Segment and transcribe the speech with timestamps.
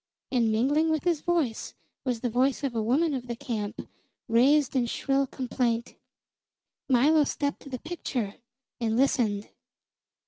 [0.31, 3.87] And mingling with his voice was the voice of a woman of the camp,
[4.27, 5.93] raised in shrill complaint.
[6.89, 8.37] Milo stepped to the picture
[8.79, 9.49] and listened.